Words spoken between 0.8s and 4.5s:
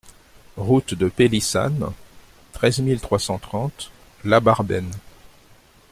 de Pélissanne, treize mille trois cent trente La